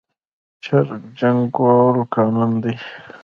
چرګ 0.63 1.01
جنګول 1.19 1.97
قانوني 2.13 2.57
دي؟ 2.63 2.73